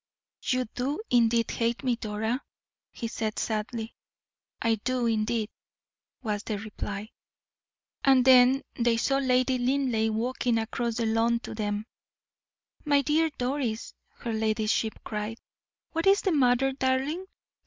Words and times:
"You 0.41 0.65
do 0.73 0.99
indeed 1.11 1.51
hate 1.51 1.83
me, 1.83 1.95
Dora," 1.95 2.41
he 2.89 3.07
said, 3.07 3.37
sadly. 3.37 3.93
"I 4.59 4.79
do, 4.83 5.05
indeed," 5.05 5.51
was 6.23 6.41
the 6.41 6.57
reply. 6.57 7.11
And 8.03 8.25
then 8.25 8.63
they 8.73 8.97
saw 8.97 9.17
Lady 9.19 9.59
Linleigh 9.59 10.09
walking 10.11 10.57
across 10.57 10.95
the 10.97 11.05
lawn 11.05 11.39
to 11.41 11.53
them. 11.53 11.85
"My 12.83 13.03
dear 13.03 13.29
Doris," 13.37 13.93
her 14.15 14.33
ladyship 14.33 14.93
cried, 15.03 15.39
"what 15.91 16.07
is 16.07 16.21
the 16.23 16.31
matter, 16.31 16.71
darling? 16.71 17.27